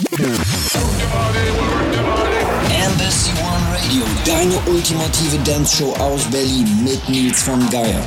Yeah. 0.00 0.57
Ultimative 4.66 5.38
Dance-Show 5.44 5.94
aus 5.94 6.22
Berlin 6.30 6.66
mit 6.84 7.08
Nils 7.08 7.42
von 7.42 7.58
Geier. 7.70 8.02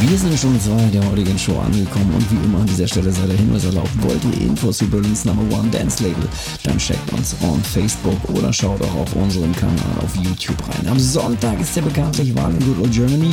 Wir 0.00 0.18
sind 0.18 0.38
schon 0.38 0.54
Wahl 0.70 0.90
der 0.90 1.04
heutigen 1.10 1.38
Show 1.38 1.58
angekommen 1.58 2.12
und 2.14 2.30
wie 2.30 2.44
immer 2.44 2.58
an 2.60 2.66
dieser 2.66 2.86
Stelle 2.86 3.10
sei 3.10 3.26
der 3.26 3.36
Hinweis 3.36 3.64
erlaubt, 3.64 3.90
wollt 4.02 4.20
ihr 4.24 4.46
Infos 4.46 4.78
zu 4.78 4.86
Berlins 4.86 5.24
Number 5.24 5.56
One 5.56 5.70
Dance 5.70 6.02
Label, 6.02 6.28
dann 6.64 6.76
checkt 6.76 7.12
uns 7.12 7.34
on 7.42 7.62
Facebook 7.62 8.18
oder 8.34 8.52
schaut 8.52 8.82
auch 8.82 8.94
auf 8.94 9.16
unserem 9.16 9.54
Kanal 9.54 9.96
auf 10.02 10.14
YouTube 10.16 10.60
rein. 10.68 10.88
Am 10.88 10.98
Sonntag 10.98 11.60
ist 11.60 11.74
der 11.76 11.82
bekanntlich 11.82 12.34
Wahl 12.34 12.52
in 12.52 12.60
Good 12.60 12.78
Old 12.82 12.92
Germany. 12.92 13.32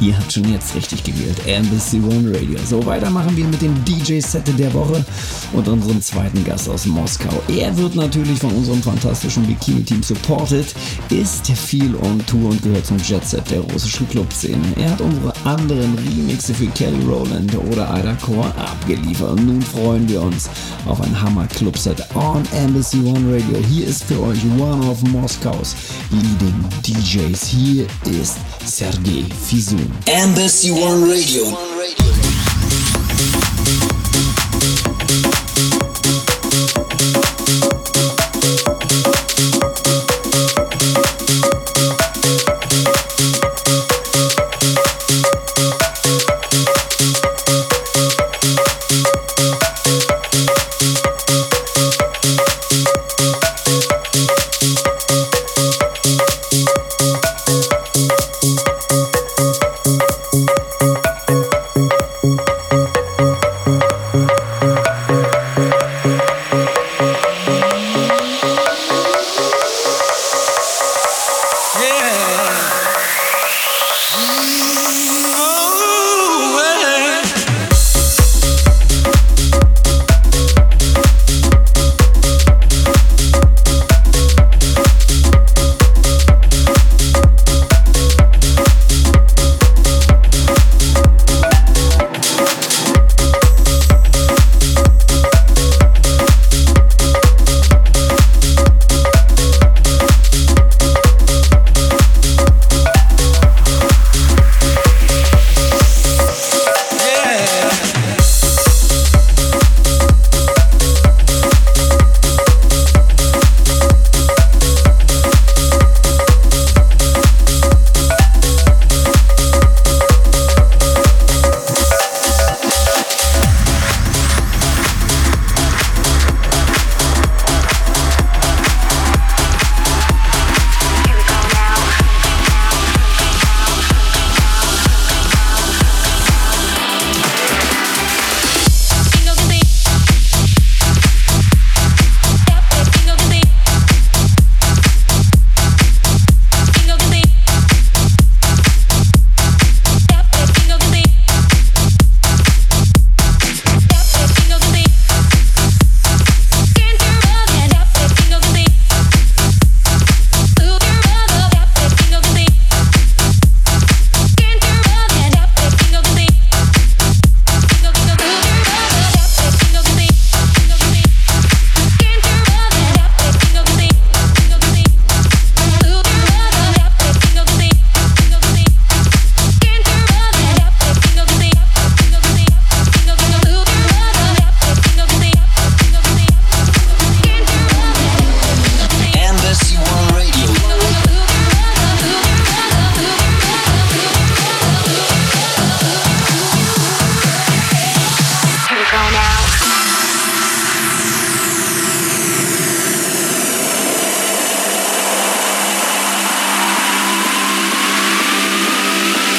Ihr 0.00 0.16
habt 0.16 0.32
schon 0.32 0.50
jetzt 0.52 0.74
richtig 0.74 1.02
gewählt, 1.02 1.36
Embassy 1.46 1.98
One 1.98 2.32
Radio. 2.32 2.58
So, 2.68 2.84
weiter 2.86 3.10
machen 3.10 3.36
wir 3.36 3.46
mit 3.46 3.62
dem 3.62 3.74
DJ-Set 3.84 4.58
der 4.58 4.72
Woche 4.72 5.04
und 5.52 5.66
unserem 5.66 6.00
zweiten 6.00 6.44
Gast 6.44 6.68
aus 6.68 6.86
Moskau. 6.86 7.42
Er 7.48 7.76
wird 7.76 7.96
natürlich 7.96 8.38
von 8.38 8.52
unserem 8.52 8.82
fantastischen 8.82 9.46
Bikini-Team 9.46 10.02
supported, 10.02 10.66
ist 11.10 11.50
viel 11.50 11.93
on 12.02 12.24
Tour 12.26 12.50
und 12.50 12.62
gehört 12.62 12.86
zum 12.86 12.98
Jet-Set 12.98 13.50
der 13.50 13.60
russischen 13.60 14.08
Clubszene. 14.08 14.62
Er 14.76 14.90
hat 14.90 15.00
unsere 15.00 15.32
anderen 15.44 15.94
Remixe 15.98 16.54
für 16.54 16.66
Kelly 16.68 17.02
Rowland 17.04 17.54
oder 17.70 17.88
Ida 17.98 18.14
Core 18.14 18.52
abgeliefert. 18.56 19.30
Und 19.30 19.46
nun 19.46 19.62
freuen 19.62 20.08
wir 20.08 20.22
uns 20.22 20.48
auf 20.86 21.00
ein 21.00 21.20
Hammer-Club-Set 21.20 22.04
on 22.14 22.42
Embassy 22.52 22.98
One 22.98 23.34
Radio. 23.34 23.58
Hier 23.68 23.86
ist 23.86 24.04
für 24.04 24.20
euch 24.20 24.38
one 24.58 24.86
of 24.88 25.02
Moskaus 25.04 25.74
leading 26.10 26.64
DJs. 26.86 27.46
Hier 27.46 27.86
ist 28.20 28.38
Sergei 28.64 29.24
Fizun. 29.46 29.90
Embassy 30.06 30.70
One 30.70 31.06
Radio. 31.12 31.56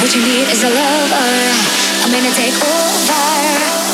What 0.01 0.13
you 0.13 0.21
need 0.21 0.47
is 0.49 0.63
a 0.63 0.69
lover. 0.69 1.55
I'm 2.03 2.11
gonna 2.11 2.31
take 2.35 2.53
over. 2.53 3.84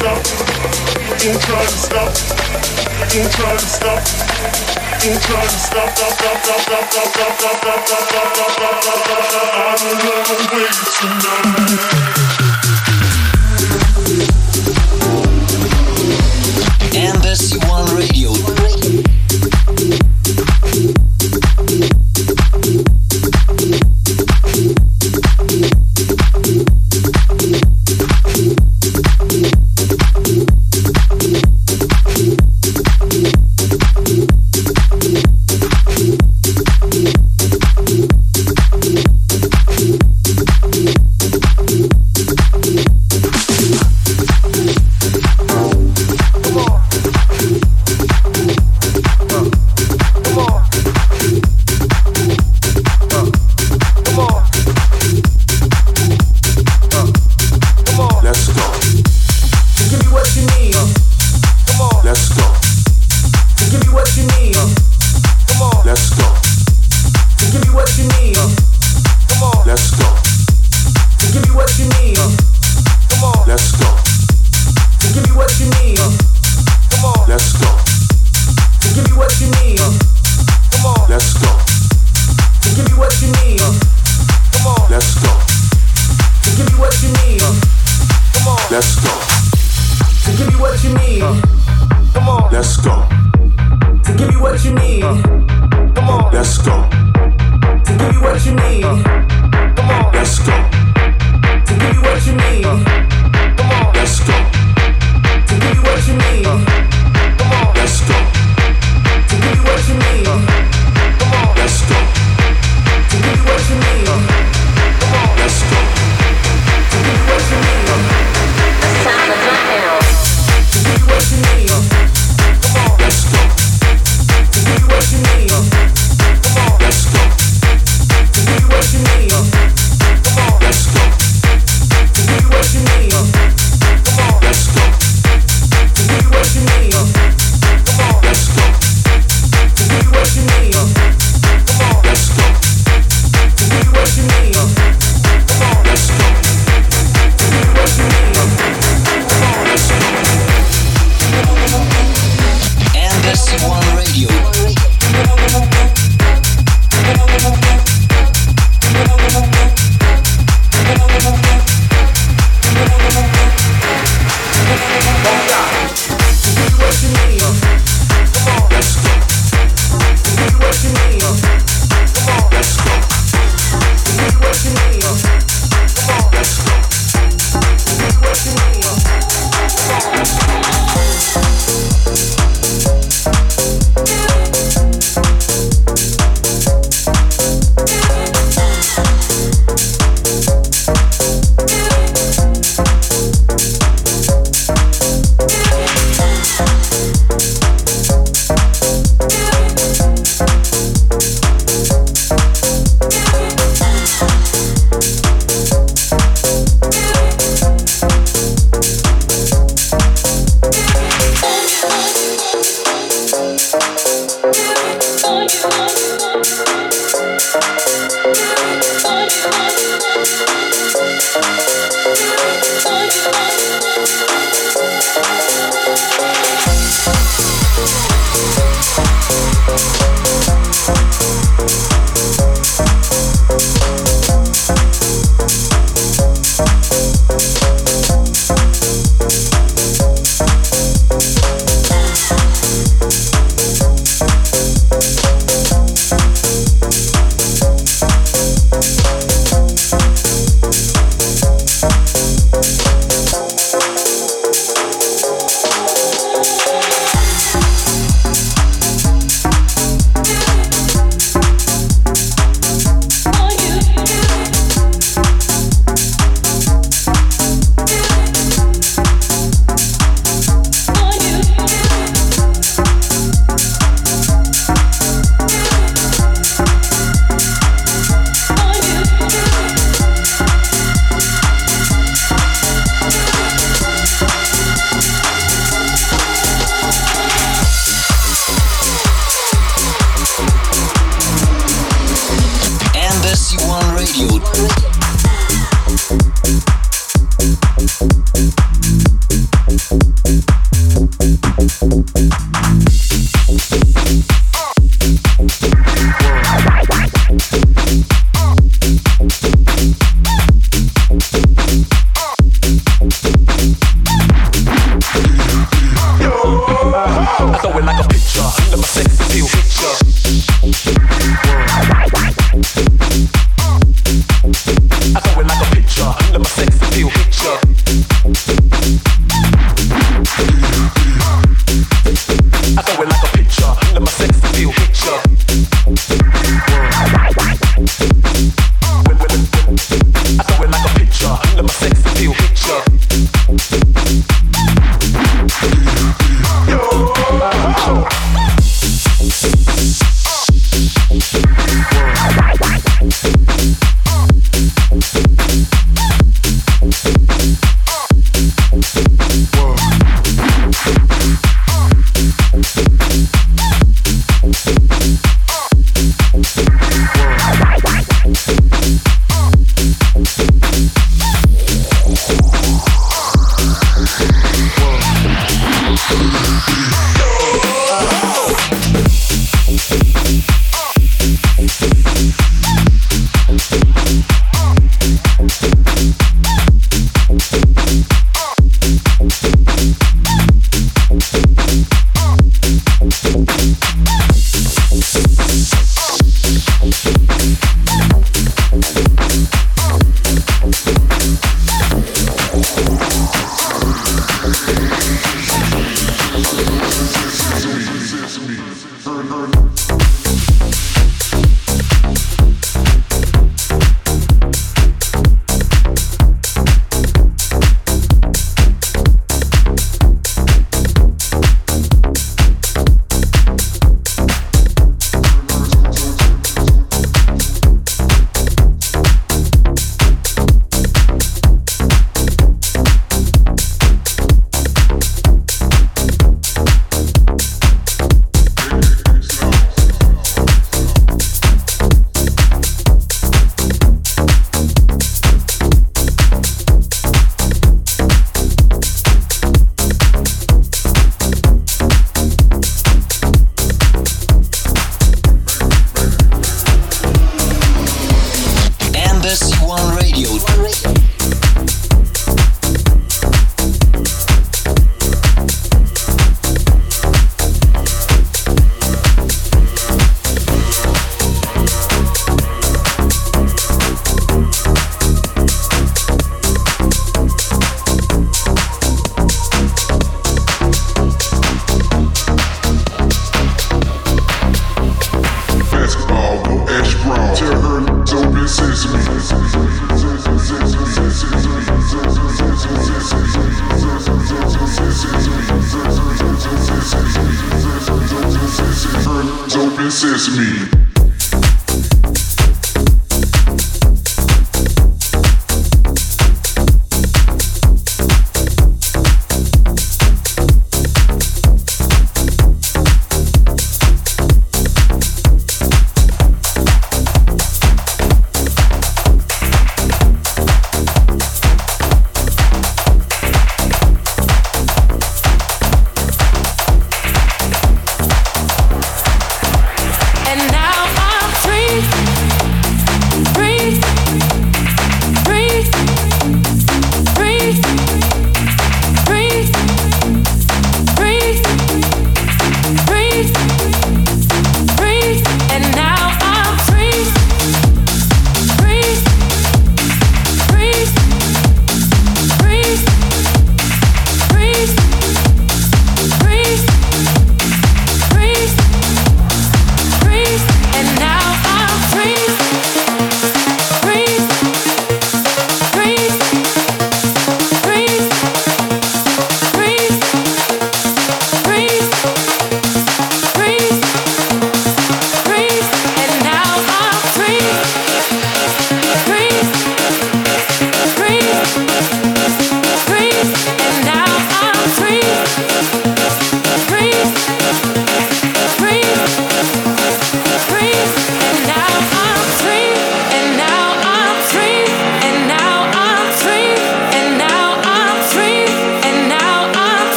stop. 0.00 0.16
Don't 1.20 1.40
try 1.42 1.60
to 1.60 1.76
stop. 1.76 2.08
Don't 3.12 3.30
try 3.32 3.52
to 3.52 3.68
stop. 3.68 4.00
Don't 5.00 5.20
try 5.20 5.44
to 5.44 5.58
stop. 5.60 5.88
Stop. 5.96 6.12
Stop. 6.16 6.36
Stop. 6.40 6.60
Stop. 6.60 6.88
Stop. 6.90 7.06
Stop. 7.10 7.10
Stop. 7.10 7.40
Stop. 7.40 7.66
Stop. 7.66 7.86
Stop. 7.90 8.18
Stop. 8.20 8.48
Stop. 8.50 8.80
Stop. 8.80 8.98
Stop. 9.04 9.24
Stop. 9.28 9.48
I'm 9.60 9.82
in 9.90 9.96
love 10.06 10.28
with 10.30 10.56
you 10.56 10.68
tonight. 10.96 11.60
And 16.96 17.16
this 17.22 17.44
one 17.68 17.86
radio. 17.94 18.69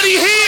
somebody 0.00 0.18
here. 0.18 0.39